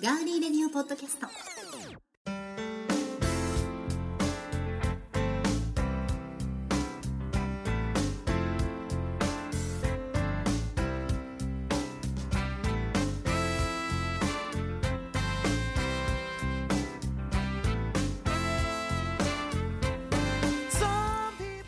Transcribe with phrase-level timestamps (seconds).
[0.00, 1.26] ガーリーレディオポッドキャスト。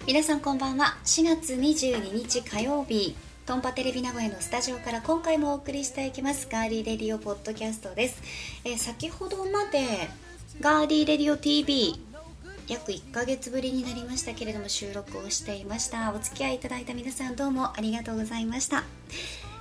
[0.07, 0.97] 皆さんこんばんは。
[1.05, 3.17] 4月22日火曜日
[3.51, 8.23] トンパテレビ名古屋のスタジオから今回もお送りしていきますガーリーレディオポッドキャストです、
[8.65, 10.09] えー先ほどまで
[10.61, 12.01] ガーリーレディオ TV
[12.69, 16.13] 約1ヶ月ぶりになりましたけれども収録をしていました。
[16.15, 18.85] お付き合いいただいた皆さんどうもありがとうございました。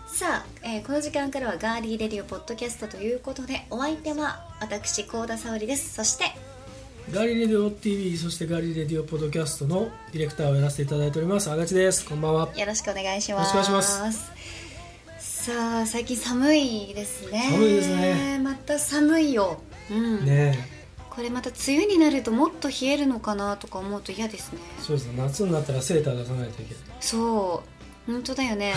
[0.05, 5.95] さあ、えーこの時間からはガーリーレディオポッドキャストということでお相手は私幸田沙織です。
[5.95, 6.25] そして
[7.11, 11.49] ガーリーレディオ TV そしてガーリーレディオポッドキャストのディレクターをやらせていただいております。
[11.49, 12.05] あがちです。
[12.05, 12.49] こんばんは。
[12.55, 13.51] よろしくお願いします。
[13.51, 14.31] よろしくお願いします。
[15.17, 17.49] さあ最近寒いですね。
[17.51, 18.39] 寒いですね。
[18.43, 19.59] また寒いよ。
[19.89, 20.55] うん、ね
[21.09, 24.59] これまた梅雨になるともっと冷えるのかなとか思うと嫌ですね。
[24.79, 25.13] えそうですね。
[25.17, 26.83] 夏になったらセーター出さないといけない。
[26.99, 27.63] そ
[28.07, 28.11] う。
[28.11, 28.75] 本当だよね。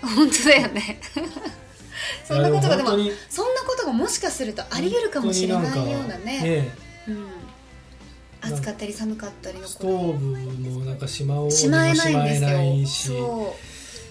[0.00, 1.00] 本当だよね。
[2.28, 2.90] そんなことがでも
[3.28, 6.40] そんなことがもしかするとあり得るかもしれないようなね。
[6.40, 7.26] ねうん、
[8.40, 13.54] 暑かったり寒かったりのえストーブもなんかしまおうしまえないんですよ。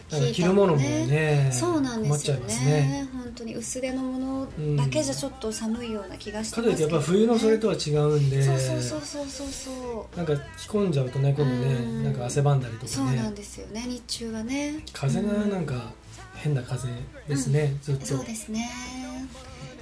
[0.09, 2.55] 着るものもねそうなんですよね。
[2.55, 3.09] ね。
[3.13, 10.17] 本当に薄手のものだけじゃちょっと寒いような気がしてかといってやっぱ冬のそれとは違うんでそうそうそうそうそうそう。
[10.17, 12.03] なんか着込んじゃうとね今度うん。
[12.03, 14.83] ねなんか汗ばんだりとそうなんかねですよね日中はね。
[14.93, 15.93] 風がなんか
[16.35, 16.89] 変な風
[17.27, 18.05] ですねずっと。
[18.05, 18.69] そうですね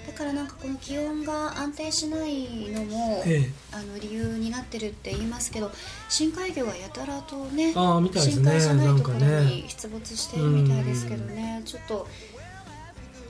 [0.07, 3.49] だからなんかこの気温が安定しないのも、ええ。
[3.71, 5.71] あの理由になってるって言いますけど
[6.09, 8.44] 深海魚がやたらとねああみたいですね。
[8.44, 9.66] 深海じゃないところにね。
[9.67, 12.07] 出没してるみたいですけどねちょっと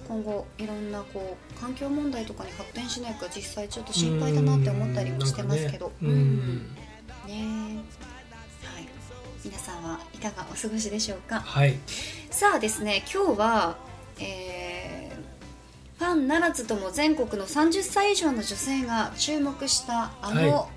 [0.08, 5.92] 今後いろんなこう環境問題とかに発展しないか実際ちょっと心配だなって思ったりもしてますけど。
[6.02, 6.76] うん
[7.28, 7.80] ねね
[8.64, 8.88] はい。
[9.44, 11.40] 皆さんはいかがお過ごしでしょうか？
[11.40, 11.78] はい。
[12.30, 13.78] さあですね今日は、
[14.20, 14.61] えー
[16.02, 20.50] ファンならずとも全国の30歳以上の女性が注目したあはい。
[20.50, 20.68] の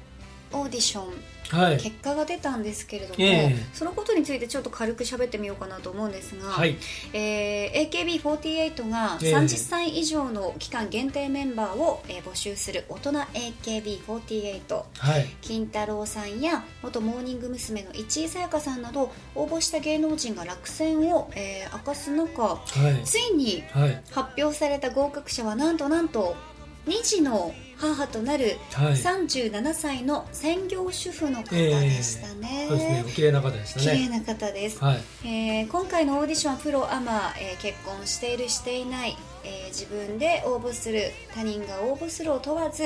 [0.54, 1.12] オーディション、
[1.50, 1.76] はい。
[1.76, 3.56] 結果が出たんですけれども、ええ。
[3.74, 6.76] そのことについてちょっと軽く喋ってみようかなと思うんですが、はい。
[7.12, 7.90] えー
[8.22, 9.34] AKB48 がええ。
[9.34, 15.26] 30歳以上の期間限定メンバーを、えー募集する大人 AKB48 はい。
[15.42, 17.82] 金太郎さんや元モーニング娘。
[17.82, 23.04] の市井さやかさんなど応募した芸能人が落選を、えー明かす中はい。
[23.04, 24.02] ついにはい。
[24.12, 26.34] 発表された合格者はなんとなんと
[26.86, 28.92] 2児の母となるはい。
[28.92, 32.66] 37歳の専業主婦の方でしたね。
[32.68, 33.04] そうですね。
[33.06, 33.84] お綺麗な方でしたね。
[33.84, 35.02] 綺麗な方です、はい。
[35.24, 42.84] えー今回のオーディションはプロアマ、えー結婚しているしていない、えー自分で応募する他人が応募するを問わず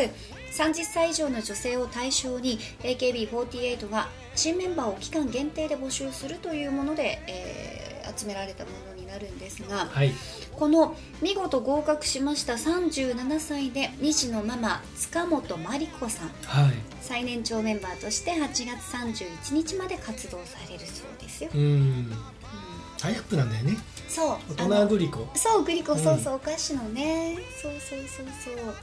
[0.57, 10.13] 30歳以上の女性を対象に AKB48 が新メンバーを期間限定で募集するというもので、えー集められたものになるんですがはい。
[10.59, 16.29] この見事合格しました37歳で2児のママ塚本真理子さん。
[16.45, 16.75] はい。
[17.01, 21.61] 最年長メンバーとして8月31日まで活動されるそうですよ、うん。
[21.61, 22.13] うん
[22.99, 23.77] タイアップなんだよね。
[24.09, 24.55] そう。
[24.57, 25.99] 大人グリコそうグリコうん。
[26.01, 27.39] そうそう、お菓子のね。
[27.63, 28.75] そうそうそうそう。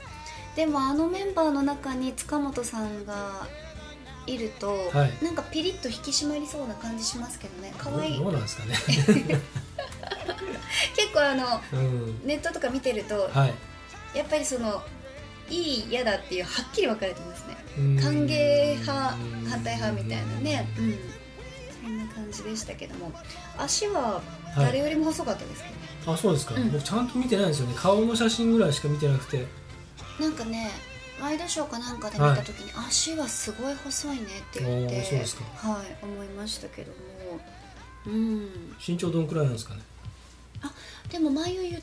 [0.56, 3.46] でもあのメンバーの中に塚本さんが
[4.26, 5.24] いると、はい。
[5.24, 7.74] なんかピリッと引き締まりそうな感じしますけどね。
[7.76, 8.18] 可愛い。
[8.18, 8.74] どうどうなんですかね
[10.96, 12.20] 結構あのうん。
[12.26, 13.54] ネットとか見てるとはい。
[14.14, 14.82] やっぱりその
[15.48, 17.56] いい嫌だっていうはっきり分かれてますね。
[17.78, 17.96] うん。
[17.96, 19.16] 歓迎派
[19.48, 20.68] 反対派みたいなね。
[20.78, 20.98] うん。
[21.82, 23.12] そんな感じでしたけども。
[23.58, 24.20] 足は
[24.56, 26.70] 誰よりも細かったですけどね、あそうですか、うん。
[26.72, 27.74] 僕ちゃんと見てないんですよね。
[27.76, 29.46] 顔の写真ぐらいしか見てなくて。
[30.18, 30.70] なんかね
[31.20, 35.44] ワイドショーかなんかで見た時に、足はすごい細いねって言ってそうですか。
[35.68, 36.96] はい思いましたけども。
[38.06, 38.76] うん。
[38.86, 39.80] 身長どんくらいなんですかね？
[41.10, 41.82] でも眉言う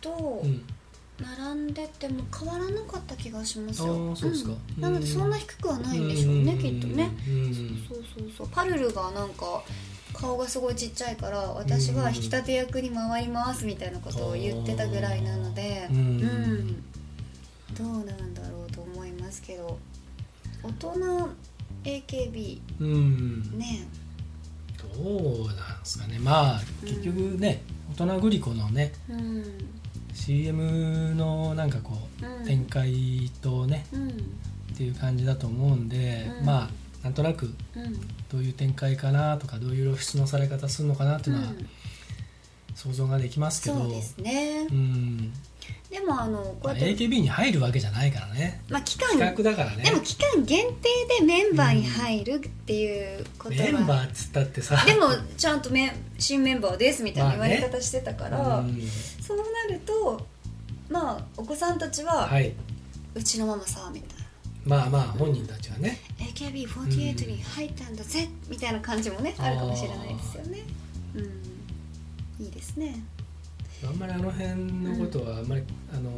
[0.00, 0.10] と
[0.44, 0.62] うん。
[1.20, 3.88] 並んでても変わらなかった気がしますよ。
[3.88, 4.52] あーそうですか。
[4.52, 6.58] んなのでそんな低くはないんでしょうねん。
[6.58, 7.10] きっとね。
[7.28, 7.86] うん。
[7.86, 8.48] そうそうそう。
[8.50, 9.62] パルルがなんか
[10.14, 15.96] 顔がすごいちっちゃいから私は引き立て役に回りますみたいなことを言ってたぐらいなのでうん。
[15.98, 16.84] うん。
[17.74, 19.78] どうなんだろうと思いますけど
[20.62, 21.28] 大人
[21.84, 23.58] AKB うん。
[23.58, 23.86] ね。
[23.92, 23.99] ど
[25.00, 26.18] うなんですかね。
[26.18, 27.62] まあ結局ね、
[27.96, 29.44] 大人グリコのねうん。
[30.14, 31.92] CM のなんかこ
[32.22, 32.44] う、うん。
[32.44, 34.08] 展開とねうん。
[34.08, 34.12] っ
[34.76, 36.46] ていう感じだと思うんで、うん。
[36.46, 36.70] まあ
[37.02, 38.00] なんとなくうん。
[38.30, 41.68] どういう展開かなとかどういう露出のされ方するのかなっていうのはうん。
[42.74, 44.66] 想像ができますけど、そうですね。
[44.70, 45.32] うん
[46.10, 48.62] もあのこうまあやって、AKB に入るわけじゃないからね。
[48.68, 49.84] まあ、期間企画だからね。
[49.84, 50.88] でも期間限定
[51.20, 54.84] でメンバーに入るっていうことは、メンバーっつったってさ。
[54.84, 58.82] でもちゃんとメ新メンバーですみたいな言われまあ方してたから、うん。
[59.20, 60.26] そうなると
[60.88, 62.52] まあお子さんたちは、はい。
[63.14, 64.24] うちのママさみたいな。
[64.64, 65.98] まあまあ本人たちはね。
[66.18, 70.60] AKB48 に入ったんだぜ、みたいな感じもねあるかもしれないですよね。
[71.16, 72.44] うん。
[72.44, 72.94] いいですね
[73.86, 75.62] あんまりあの辺のことはあんまり、
[75.92, 76.10] あの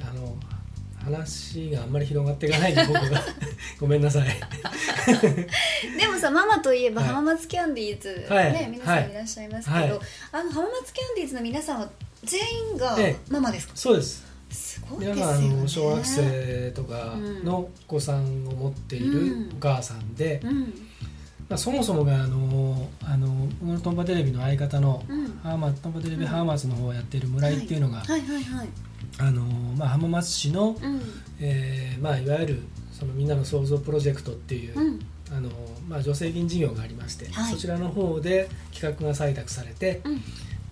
[0.00, 0.36] あの
[1.04, 3.22] 話があんまり広がっていかないんで 僕が。
[3.80, 4.28] ごめんなさい。
[5.98, 7.10] でもさママといえばはい。
[7.10, 8.52] 浜松キャンディーズ、はい。
[8.52, 9.14] ね皆さんい。
[9.14, 9.90] らっしゃいますけど、はい。
[10.32, 11.90] あの浜松キャンディーズの皆さんは
[12.24, 13.16] 全員がええ。
[13.28, 14.24] ママですか、そうです。
[14.50, 15.48] すごいですよね。
[15.48, 20.88] の小学生とかのお子さんを持っているお母さんで、うん
[21.52, 23.26] まあ、そもそもがあのあの
[23.60, 25.38] このトンパテレビの相方のうん。
[25.42, 27.76] 浜松トンパテレビ浜松の方をやっている村井ってい。
[27.76, 28.68] うのが、はいはいはい。
[29.18, 29.42] あの
[29.76, 31.00] まあ、浜松市の、うん。
[31.40, 35.00] えーまあ、いわゆるそのみんなの創造プロジェクトっていう、うん。
[35.30, 35.50] あの
[35.86, 37.52] まあ、助成金事業がありまして、はい。
[37.52, 40.22] そちらの方で企画が採択されてうん。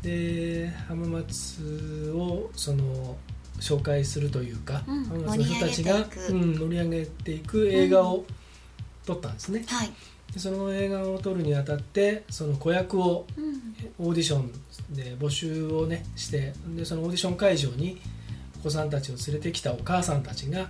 [0.00, 3.18] で浜松をその
[3.58, 5.04] 紹介するというか、うん。
[5.04, 6.32] 浜松の人たちが盛り上げていく。
[6.32, 8.24] うん、盛り上げていく映画を
[9.04, 9.90] 撮ったんですね、はい
[10.32, 13.60] でその映画を撮るにあたってその子役をうん。
[13.98, 14.50] オーディション
[14.94, 18.00] で募集をねしてでそのオーディション会場に
[18.60, 20.68] お子さんたちを連れてきたお母さんたちが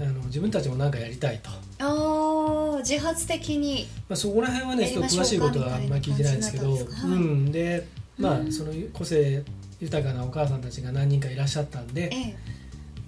[0.00, 1.50] あの自分たちも何かやりたいと、
[1.80, 3.88] ああ自発的に。
[4.08, 6.72] まあ、そこら辺はねちょっと詳しいことはあんまり聞いてないんですけど。
[6.72, 7.84] うん、で
[8.16, 8.52] まあうん。
[8.52, 9.42] その個性
[9.80, 12.36] 豊かなお母さんたちが何人かいらっしゃったんでえ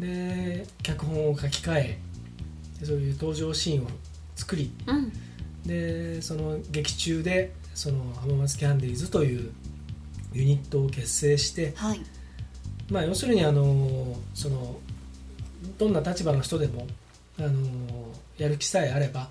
[0.01, 0.65] え。
[0.65, 1.99] で脚本を書き換え
[2.81, 3.87] でそういう登場シーンを
[4.35, 5.13] 作りうん
[5.67, 9.53] でその劇中でその浜松キャンディーズという
[10.33, 12.01] ユニットを結成して、はい。
[12.91, 14.77] まあ、要するにあのその
[15.79, 16.87] どんな立場の人でも
[17.39, 17.63] あの
[18.37, 19.29] やる気さえあれば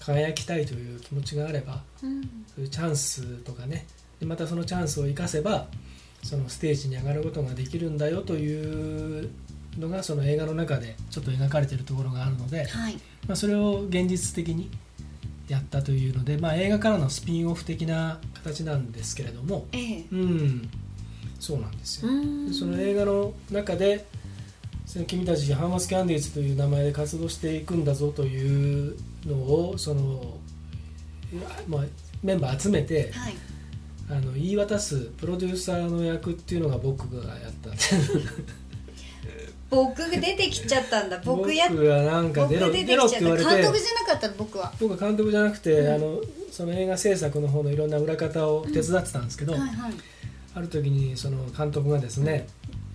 [0.00, 2.22] 輝きたいという気持ちがあればうん。
[2.22, 3.86] そういうチャンスとかね。
[4.20, 5.66] でまたそのチャンスを生かせば
[6.22, 9.30] そのステージに上がることができるんだよという
[9.78, 12.94] のがその映画の中でちょっと描かれているところがあるので、はい。
[13.26, 14.70] まあ、それを現実的に
[15.48, 20.04] やったというので、まあ、映画からのスピンオフ的な形なんですけれどもええ。
[20.10, 20.68] うん
[21.38, 22.10] そうなんですよ。
[22.58, 24.06] その映画の中で
[24.86, 28.96] その君たちハーマス・キャンディーズという名前で活動していくんだぞという
[29.26, 30.38] のをその、
[31.68, 31.84] まあ、
[32.22, 33.34] メンバー集めてはい。
[34.10, 37.70] あの言い渡すプロデューサーの役っていうのが僕がやった
[39.74, 41.20] 僕が出てきちゃったんだ。
[41.24, 43.18] 僕や僕がなんか僕出ろ出てきちゃった。
[43.20, 43.78] 監督じゃなか
[44.16, 44.72] ったの僕は。
[44.80, 49.92] 僕は監督じゃなくて、うんあのその映画制作の方のいろんな裏方を手伝ってたんですけど、はいはい。
[50.54, 52.46] ある時にその監督がですね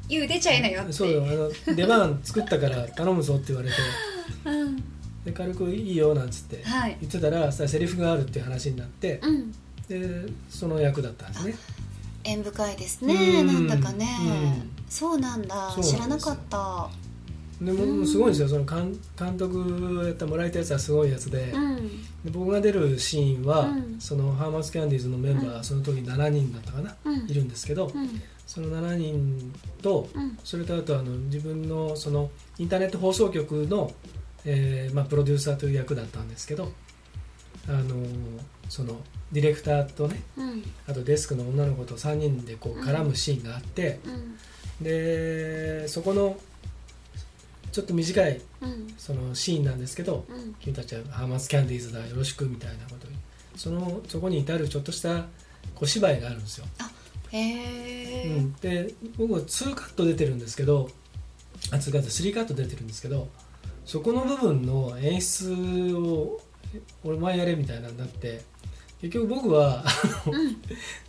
[0.07, 0.93] 言う出ちゃいなよって。
[0.93, 3.75] そうよあの出番作ったから頼むぞって言われて。
[4.45, 4.77] うん。
[5.25, 6.97] で軽くいいよなんつってはい。
[7.01, 9.51] 言ってたらさセリフがあるっていう話になってうん。
[9.89, 11.55] でその役だったんですね。
[12.23, 13.47] 縁深いですねうん。
[13.47, 14.07] なんだかね。
[14.21, 15.75] うんそうなんだ。
[15.81, 16.89] 知らなかった。
[17.61, 18.47] でもすごいんですよ。
[18.47, 21.51] その監監督やってもらえたやつはすごいやつで。
[21.53, 21.87] うん。
[22.23, 23.97] で僕が出るシーンは、うん。
[23.99, 25.63] そのハーマス・キャンディーズのメンバー、うん。
[25.63, 27.29] その時7人だったかな、うん。
[27.29, 28.21] いるんですけど、うん。
[28.47, 30.37] その7人とうん。
[30.43, 33.91] それとあとあの自分のそのインターネット放送局の、
[34.45, 36.71] えーまあ、プロデューサーという役だったんですけど
[37.67, 37.95] あの
[38.69, 38.97] その
[39.31, 40.63] ディレクターとねうん。
[40.87, 44.37] あとデスクの女の子と3人でこう絡むシーンがあって、うん
[44.81, 46.37] でそこの
[47.71, 48.93] ちょっと短いうん。
[48.97, 50.55] そのシーンなんですけどうん。
[50.59, 53.15] 君たちはハーマス・キャンディーズだよろしくみたいなことに。
[53.59, 55.25] そのそこに至るちょっとした
[55.75, 56.65] 小芝居があるんですよ、
[57.31, 60.89] へえうん、で僕は2カット出てるんですけど
[61.71, 63.27] あ2カット3カット出てるんですけど
[63.85, 66.39] そこの部分の演出を
[67.03, 68.41] 俺前やれみたいなになって
[69.01, 69.83] 結局僕は
[70.27, 70.57] うん。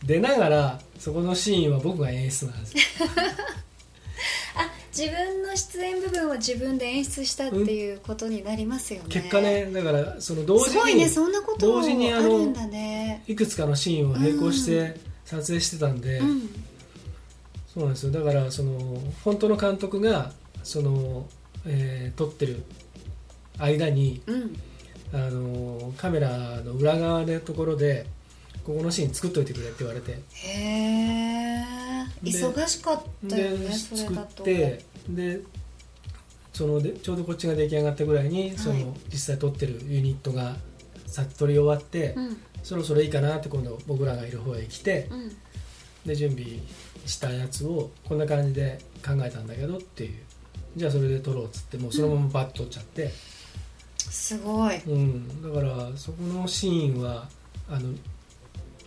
[0.05, 2.79] 出ながらそこのシーンは僕が演出なんですよ。
[4.57, 9.07] あ自分の出演部分を自分で演出したっていうことになりますよね。
[9.09, 13.25] 結果ねだからその同時すごいねにそんなこと同時にあるんだね。
[13.27, 16.49] いくつかのシーンを並行して撮影してたんで、うん。
[17.73, 18.13] そうなんですよ。
[18.13, 20.33] だからその本当の監督が
[20.63, 21.27] その、
[21.67, 22.63] えー撮ってる
[23.59, 24.57] 間にうん
[25.13, 28.07] あのカメラの裏側のところで
[28.65, 30.13] ここのシーン作っといてくれって言われて。
[30.13, 31.65] へえ
[32.23, 34.43] で忙しかったよねでそれ作だと。
[34.43, 35.41] ってで
[36.53, 38.85] そのでちょうどこっちが出来上がったぐらいに、そはい。
[38.85, 40.57] の実際撮ってるユニットが
[41.07, 42.37] さ撮り終わって、うん。
[42.63, 45.33] そろそろいいかなって今度僕らがいる方へ来てうん。
[46.07, 46.47] で準備
[47.07, 50.15] したやつをこんな感じで考えたんだけどっていう。
[50.77, 53.11] じゃあそれで撮ろうっつってもうそのままバッと撮っちゃって、
[54.11, 54.77] すごい。
[54.87, 55.43] うん。
[55.43, 57.29] だからそこのシーンは
[57.69, 57.95] あの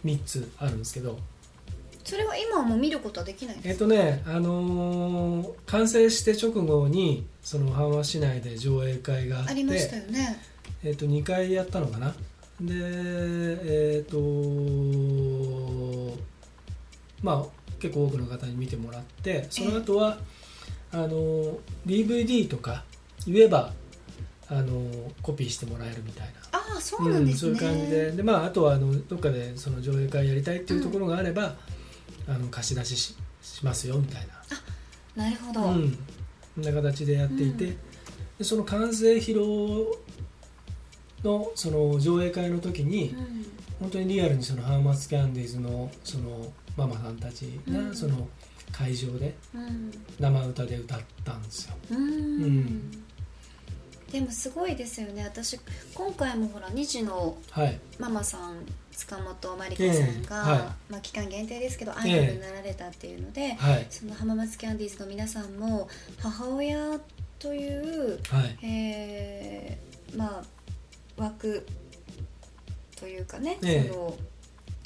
[0.06, 1.18] 3つあるんですけど。
[2.04, 10.38] それは今はもう見ることはできないんえっですとね、あのー完成して直後にその浜松市内で上映会があってありましたよね。
[10.84, 12.14] えっと2回やったのかな。
[12.60, 14.18] でえっ、と
[17.22, 20.18] まあ結構多くの方に見てもらってその後は、
[20.92, 22.84] あのー DVD とか
[23.26, 23.72] 言えば
[24.54, 26.34] あのーコピーしてもらえるみたいな。
[26.60, 28.12] ああそうなんですね、うん、そういう感じで。
[28.12, 31.56] で、まあ、あとはあのどっかでその上映会やりたいっていうところがあれば、
[32.28, 34.28] あの貸し出しししますよみたい
[35.16, 35.98] な、なるほど、うん、
[36.56, 37.78] そんな形でやっていて、うん。
[38.40, 39.88] でその完成披露
[41.24, 43.46] のその上映会の時に、うん。
[43.80, 47.90] 本当にリアルにそのハーマスキャンディーズのそのママさんたちうん。
[47.90, 48.28] がその
[48.72, 49.92] 会場でうん。
[50.20, 51.76] 生歌で歌ったんですよ。
[51.92, 51.98] うん。
[51.98, 52.08] う
[52.48, 53.04] ん
[54.14, 55.24] でもすごいですよね。
[55.24, 55.60] 私
[55.96, 58.58] 今回もほら2児のはい、ママさん
[58.92, 65.90] 塚本真理子さんが、ええはまあ、期間限定ですけどアイドルになられたっていうので、はい、その浜松キャンディーズの皆さんも
[66.22, 67.00] 母親
[67.40, 70.44] という、はい、えーまあ
[71.18, 71.66] 枠
[72.96, 73.90] というかね、ええ。
[73.90, 74.18] その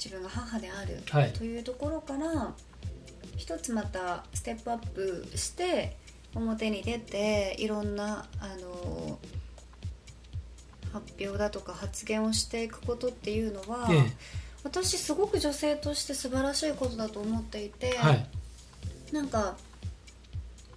[0.02, 1.32] 自分が母であるはい。
[1.34, 2.54] というところから
[3.36, 5.98] 一つまたステップアップして
[6.34, 9.18] 表に出ていろんなあの
[10.92, 14.12] 発表だとか発言をしていくことっていうのは、ええ。
[14.64, 18.26] 私すごく女性として素晴らしいことだと思っていて、はい、
[19.12, 19.56] なんか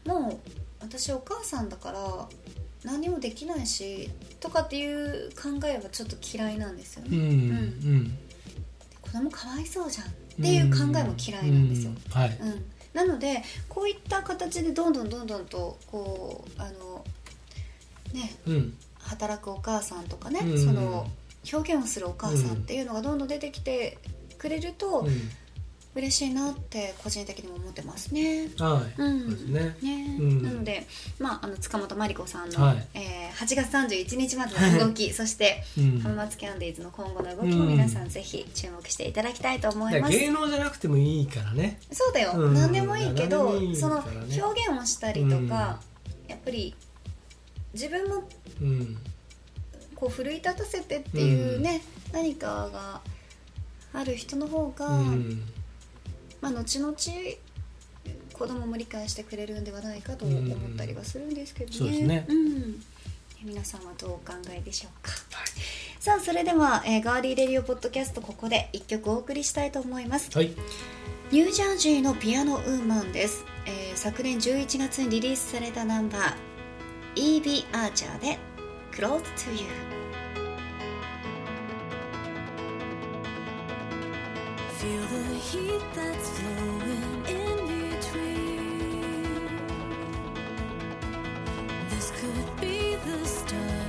[0.06, 2.28] もう私お母さんだから
[2.84, 7.28] 何にもできないしとかっていう考えはちょっと嫌いなんですようん、うね、
[7.98, 8.18] ん、
[9.02, 10.10] 子供かわいそうじゃんっ
[10.42, 12.12] ていう考えも嫌いなんですよ、うん。
[12.12, 17.04] はい、うん、なのでこういった形でどんどんどんどんとこうあの
[18.14, 20.60] ねうん、働くお母さんとかね、うん。
[20.60, 21.08] その
[21.52, 23.98] 表現をするお母さんっていうのがどんどん出てきて
[24.38, 25.12] くれるとうん、
[25.94, 28.50] 嬉しいなって個人的にも思ってますね。
[28.58, 29.54] はい、うん。
[29.54, 29.76] ね。
[29.82, 30.18] ね。
[30.20, 30.44] うん。
[30.44, 30.88] なので、
[31.20, 32.88] まあ、あの塚本真理子さんの、はい。
[32.94, 40.18] えー8月31日までの動きそしてうん、浜松キャンディーズの今後の動きも皆さんぜひ注目していただきたいと思います。
[40.18, 41.80] 芸能じゃなくてもいいからね。
[41.92, 42.54] そうだよ、うん。
[42.54, 45.80] 何でもいいけど何でもいいその表現をしたりとか、
[46.28, 46.76] やっぱり
[47.74, 48.28] 自分も
[48.62, 48.98] うん、
[49.96, 51.82] こう奮い立たせてっていうね、
[52.12, 53.02] 何かが
[53.94, 55.44] ある人の方が、うん、
[56.42, 56.96] まあ、後々
[58.34, 61.78] 子供も理解してくれるんではないかと思ったりはするんですけどね。
[61.78, 62.84] そうですねうん
[63.44, 65.12] 皆さんはどうお考えでしょうか？
[65.32, 65.48] はい、
[66.00, 70.30] さあそれでは、えーガーリーレディオポッドキャストここで一曲お送りしたいと思います。
[70.36, 70.52] はい、
[71.32, 76.34] ニュージャージーのピアノウーマンです、えー昨年11月にリリースされたナンバー
[77.16, 77.66] E.B.
[77.74, 78.38] アーチャーで
[78.94, 79.68] Close to You
[84.82, 87.58] Feel the heat that's flowing in
[87.92, 89.48] between.
[91.92, 93.81] This could be the start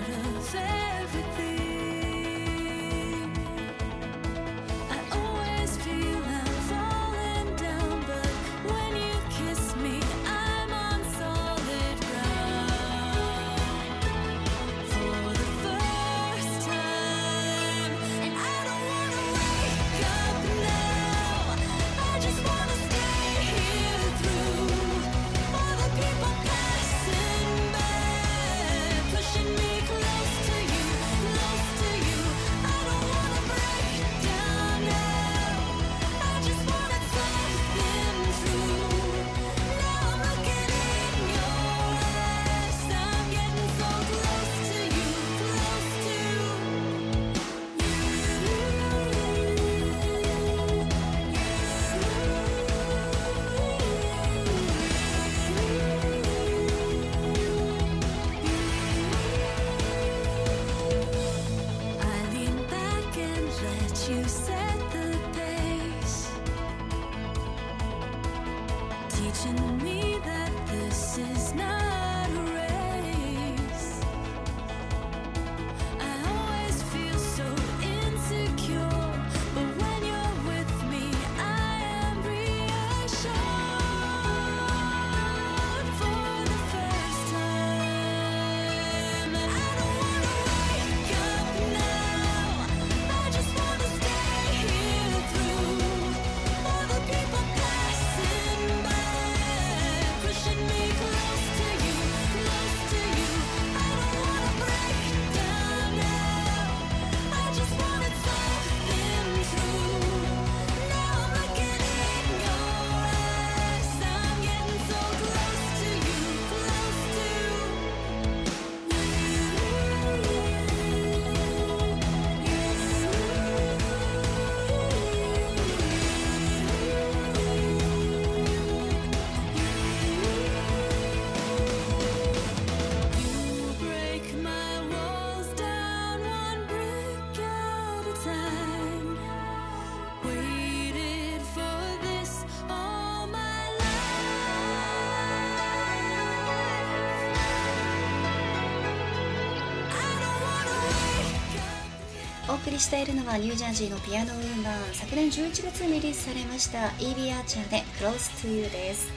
[152.64, 159.08] 送りしているのはニュージャージーのピアノウーマン昨年11月にリリースされましたイービー・アーチャーで「Close to You」です。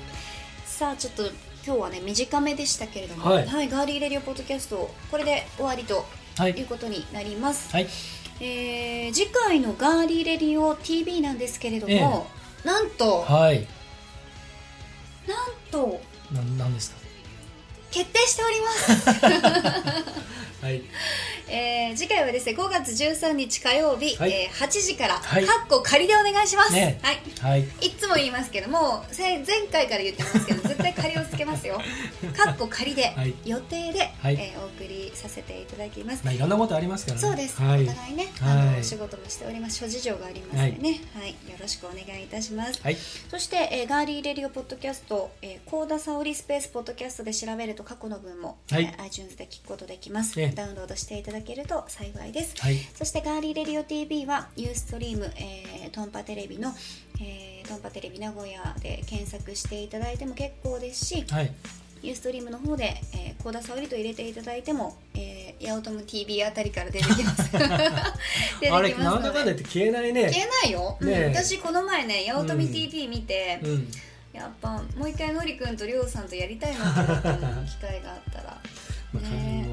[0.66, 1.24] さあちょっと
[1.66, 3.46] 今日はね短めでしたけれども、はい。
[3.46, 6.06] ガーリーレディオポッドキャストこれで終わりと
[6.38, 6.52] はい。
[6.52, 7.88] いうことになります、はい。
[8.42, 12.28] えー次回のガーリーレディオ TV なんですけれども、
[12.64, 13.68] なんとはい。
[15.28, 15.38] なん
[15.72, 16.98] とななんですか？
[17.92, 19.10] 決定しております。
[20.66, 20.82] はい
[21.50, 24.32] えー次回はですね5月13日火曜日、はい。
[24.32, 25.46] えー8時から、はい。
[25.46, 27.00] かっこ仮でお願いします、ね。
[27.02, 27.20] はい。
[27.40, 27.62] はい。
[27.82, 31.80] いつも言いますけどもせ前回から言ってますけど 絶対仮をつけますよ。
[32.36, 33.34] かっこ仮で、はい。
[33.46, 34.36] 予定で、はい。
[34.36, 36.22] えーお送りさせていただきます。
[36.26, 37.22] まあいろんなことありますからね。
[37.22, 37.84] そうです、はい。
[37.84, 38.80] お互いね、あのはい。
[38.82, 39.78] お仕事もしております。
[39.78, 41.30] 諸事情がありますのでね、はい。
[41.30, 42.98] よろしくお願いいたします、はい。
[43.30, 48.84] そして、えーガーリーレディオポッドキャスト、えー、コーダサオリスペースポッドキャストで調べると過去の分も、はい。
[48.84, 50.52] えー iTunes で聞くことできます、ね。
[50.56, 52.78] ダウンロードしていただけると幸いです、はい。
[52.94, 56.74] そしてガーリーレディオ TV はユーストリーム、えートンパテレビの、
[57.22, 61.52] えートンパテレビ名古屋で検索していただいても結構ですし、はい。
[62.06, 67.52] ユーストリームの方で、えー、コーダサオリと入れていただいても、えー、ヤオトム TV あたりから出てきます。
[67.52, 68.06] 出てきま
[68.68, 70.32] すあれなんだかんだって消えないね。
[70.32, 71.24] 消えないよ、うん。
[71.34, 73.92] 私この前ね八乙女 TV 見て、うん。
[74.34, 77.30] やっぱもう一回のりくんとりょうさんとやりたいなと思った
[77.66, 78.62] 機会があったら。
[79.14, 79.65] まあね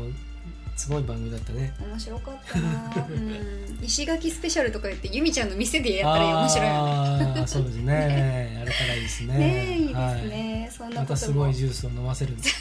[0.77, 1.75] すごい番組だったね。
[1.81, 7.47] 面白かったな、うん、石垣スペシャルとか言ってゆみちゃんの店でやったら面白いよね。
[7.47, 8.55] そうですね。
[8.59, 9.39] やれたらいいですね。
[9.39, 10.29] ねえいいですはい。
[10.29, 12.57] ね、そんなまたすごいジュースを飲ませるんです。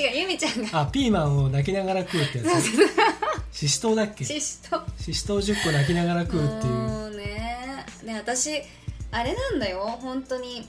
[0.00, 0.80] 違うゆみちゃんが。
[0.82, 3.58] あピーマンを泣きながら食うってやつ。
[3.58, 4.82] ししとうだっけシシト。
[4.98, 7.16] ししとう10個泣きながら食うっていう。
[7.16, 7.84] ね。
[8.04, 8.62] ね私
[9.10, 9.98] あれなんだよ。
[10.00, 10.68] 本当に。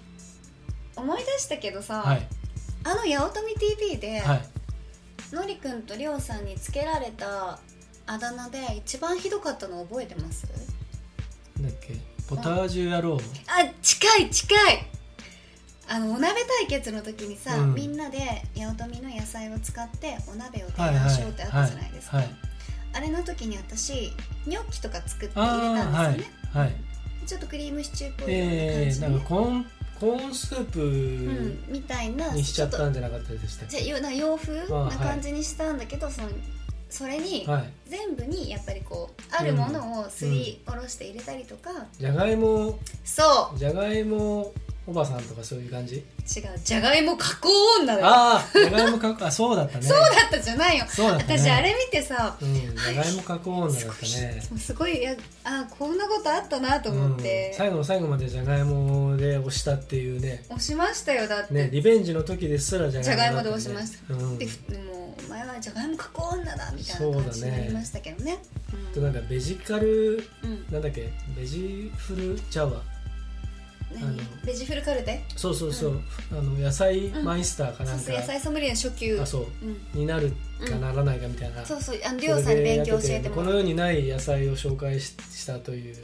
[0.96, 2.28] 思い出したけどさ、はい。
[2.84, 4.59] あの八乙女 TV で、はい
[5.36, 7.60] のりくんとりょうさんにつけられた
[8.08, 10.48] あだ名で一番ひどかったの覚えてます？
[11.60, 11.96] なんだっけ？
[12.28, 13.16] ポタージュ野郎？
[13.16, 13.20] あ
[13.82, 14.86] 近い近い！
[15.88, 17.76] あのお鍋対決の時にさ、うん。
[17.76, 18.20] みんなで
[18.56, 22.36] 八乙女の野菜を使ってお鍋を提案しようってあったじゃないですか、はいはい。
[22.94, 24.12] あれの時に私
[24.46, 26.76] ニョッキとか作ってあ入れたんあですよね、はいはい。
[27.28, 29.66] ちょっとクリームシチューっぽいようなえー、感じで、ねなんかコーン
[30.00, 30.66] コーンスーうん
[31.68, 34.62] プ、みたいなにしちゃったんじゃなかったでしたっじゃあよな洋風？
[34.74, 36.30] あな感じにしたんだけど、その
[36.90, 37.46] それに
[37.86, 42.80] 全部にやっぱりこうあるものをすりおろして入れたりとか、じゃがいも。
[43.04, 44.54] そじゃがいも
[44.90, 45.98] おばさんとかそういう感じ？
[45.98, 46.06] う違う
[46.64, 47.50] じゃがいも加工
[47.82, 48.00] 女だよ。
[48.08, 49.84] ああじゃがいもかあそうだったね。
[49.84, 50.86] そうだったじゃないよ。
[50.88, 51.38] そうだったね。
[51.38, 54.42] 私あれ見てさうんじゃがいも加工女だったね。
[54.58, 57.50] すごいやあこんなことあったなと思って。
[57.52, 60.44] うん、最後の最後までじゃがいもで押したっていうね。
[60.50, 64.38] 押しましたよだって、ねリベンジの時ですらじゃじゃがいもでがいもだったね押しました、うん。
[64.40, 68.40] でふもうお前はじゃがいも加工女だみたいな感じになりましたけどね。
[68.92, 71.10] あとなんかベジカルうん、なんだっけ？
[71.38, 72.82] ベジフル茶碗何あの
[74.46, 75.24] ベジフルカルテ？
[75.36, 76.00] そうそうそう、
[76.32, 79.20] あの野菜マイスターかそうんそうなか、野菜ソムリエの初級。
[79.20, 79.46] あそう。
[79.64, 80.32] うん、になる
[80.68, 82.00] かならないかみたいな、そうそう。
[82.06, 83.56] あのそりょうさんに勉強教えてもらう。
[83.58, 85.96] 世にない野菜を紹介ししたという。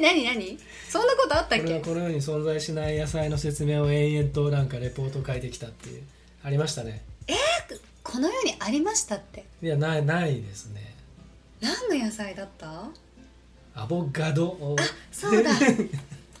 [0.24, 0.24] 何？
[0.24, 1.80] 何そんなことあったっけ？
[1.80, 6.02] この世に存在しない野菜の説明を延々となんかレポート書いてきたっていう。
[6.44, 7.02] ありましたね。
[8.02, 9.44] この世にありましたって？
[9.62, 10.94] いやないないですね。
[11.60, 12.84] 何の野菜だった？
[13.74, 14.46] アボガド。
[14.46, 14.76] を
[15.10, 15.50] そうだ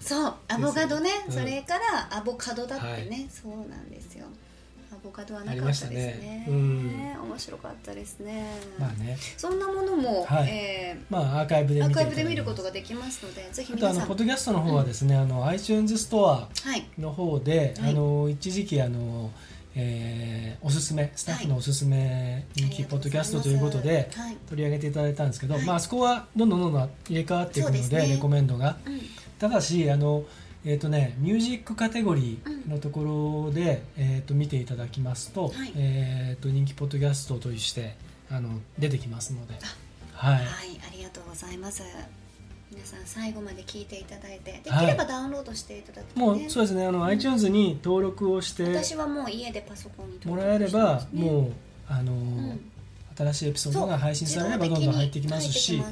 [0.04, 1.32] そうアボカドね、うん。
[1.32, 4.26] それからアボカドだってね、そうなんですよ。
[4.92, 5.96] アボカドはなかったですね。
[5.96, 6.46] ね。
[6.48, 6.86] うん。
[7.30, 8.46] 面白かったですね、
[8.78, 9.16] まあね。
[9.36, 10.48] そんなものも、はい。
[10.50, 14.00] えまあアーカイブでーア見ていただーカイブで見ることができますのでぜひあとあ皆さん。
[14.02, 16.86] のポッドキャストの方はですね、あの iTunes ストアはい。
[16.98, 17.90] の方で、はい。
[17.90, 19.30] あの一時期あの、
[19.74, 24.36] えーおすすめスタッフのおすすめ人気ポッドキャストということではい。
[24.48, 25.64] 取り上げていただいたんですけど、はい。
[25.64, 28.76] まああそこはどんどんどんどん入れ替わっていくのでレコメンドが。
[28.86, 29.00] うん
[29.44, 30.24] ただしあの
[30.66, 35.72] えーとね、ミュージックカテゴリーのところで、えー、と見ていただきますと,、はい。
[35.76, 37.94] えー、と人気ポッドキャストとして
[38.30, 39.52] あの出てきますので、
[40.14, 40.34] はい。
[40.36, 41.82] はい、ありがとうございます。
[42.70, 44.86] 皆さん最後まで聞いていただいてではい。
[44.86, 46.26] きればダウンロードしていただくと、ね。
[46.26, 51.52] もうそうですねあの、iTunes に登録をして私はもう家でパソコンにもらえれば、う、もう
[51.86, 52.60] あの、ん、
[53.16, 55.82] 新しいエピソードが配信されればどんどん入ってきますし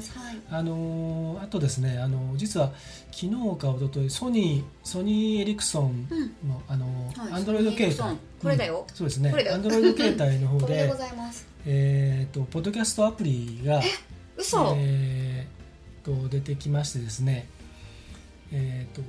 [0.49, 2.71] あのあとですねあの実は
[3.11, 6.49] 昨日か一昨日ソニーソニーエリクソンうん。
[6.49, 7.33] のあの、はい。
[7.33, 8.85] アンドロイド携帯これだよ。
[8.87, 8.95] うん。
[8.95, 9.33] そうですね。
[9.51, 10.91] アンドロイド携帯の方で
[11.65, 13.81] えー、とポッドキャストアプリが
[14.35, 17.47] 嘘、えー、と出てきましてですね
[18.51, 19.01] えー、と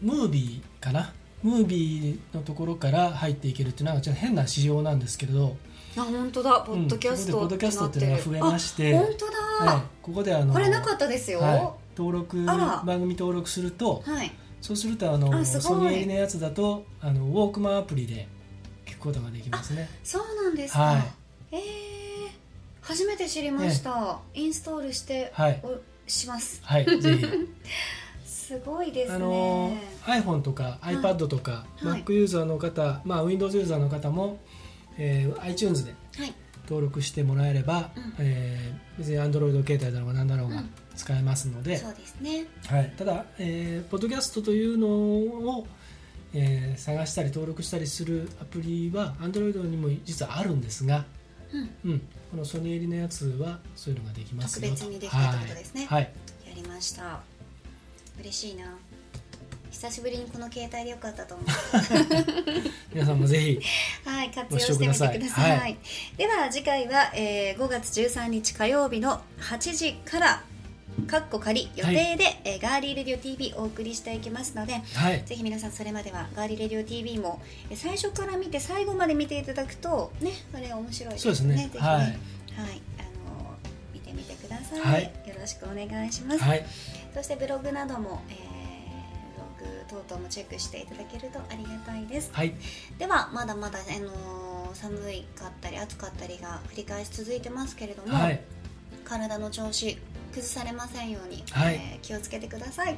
[0.00, 1.12] ムービーかな
[1.42, 5.56] ムービーのところから入っていけるっていうのはちょっと変な仕様なんですけれど。
[5.96, 6.60] あ本当だ。
[6.60, 8.96] ポッドキャストポッドキャストっていうのが増えまして。
[8.96, 9.26] あ本当
[9.66, 14.32] だ、はい、ここであのこれなかったですよ、はい、登録番組登録するとはい。
[14.60, 18.26] そうするとあのあソニーのやつだとあのウォークマンアプリで
[18.86, 19.88] 聞くことができますね。
[20.02, 21.04] そうなんですか、はい。
[21.52, 21.60] えー、
[22.80, 25.60] 初めて知りました、インストールしてはい。
[25.62, 25.78] お
[26.10, 26.60] します。
[26.64, 27.00] はい。
[27.00, 27.26] ぜひ
[28.48, 29.14] すごいですね。
[29.16, 32.02] あの iPhone とか iPad とか、はい。
[32.02, 34.38] Mac ユーザーの方、まあ、Windows ユーザーの方も、
[34.96, 36.32] えー iTunes ではい。
[36.64, 38.14] 登録してもらえれば、うん。
[38.18, 40.70] えー別に Android 携帯だろうが何だろうがうん。
[40.96, 42.46] 使えますので、そうですね。
[42.66, 45.66] はい、ただ、えーポッドキャストというのを、
[46.32, 51.04] えー探したり登録したりするアプリは Android にも実はあるんですが、
[51.52, 51.90] うん。
[51.92, 51.98] うん、
[52.30, 54.74] このソニーエリのやつはそういうのができますよと。
[54.74, 55.84] 特別にできたってことですね。
[55.84, 56.12] はい、はい。
[56.48, 57.20] やりました
[58.20, 58.64] 嬉しいな。
[59.70, 61.46] 久しぶりにこの携帯でよかったと思う。
[62.92, 63.60] 皆さんもぜひ
[64.04, 65.58] はい、活用してみてください。
[65.58, 65.78] はい
[66.16, 70.42] では次回は、えー5月13日火曜日の8時から
[71.06, 75.22] かっこ仮予定で、えーガーリーレディオ TV お送りしていきますので、はい。
[75.24, 81.54] ぜひ皆さんそれまではガーリーレディオ TV もえー最初から見て最後まで見ていただくとねあれ面白いですそうですね。
[81.56, 81.80] ぜひね。
[81.80, 82.00] はい。
[82.00, 82.12] はい、
[82.98, 83.56] あの
[83.94, 85.04] 見てみてください、はい。
[85.04, 86.66] よろしくお願いします、はい
[87.18, 88.38] そしてブログなども、えー
[89.58, 92.30] ブログ等々もチェックしていただけるとありがたいです。
[92.32, 92.54] はい。
[92.96, 98.40] ではまだまだ、あのー寒いかったり暑かったりが繰り返し続いてますけれども、はい。
[99.04, 99.98] 体の調子
[100.30, 101.74] 崩されませんように、はい。
[101.74, 102.94] えー気をつけてください。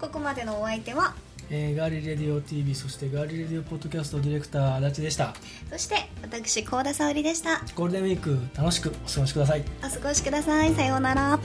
[0.00, 1.14] ここまでのお相手は
[1.48, 5.32] えーガーリーレディオ TV そしてガーリーレディオポッドキャストディレクター足立でした。
[5.70, 7.60] そして私高田沙織でした。
[7.76, 9.64] ゴールデンウィーク楽しくお過ごしください。
[9.84, 10.74] お過ごしください。
[10.74, 11.38] さようなら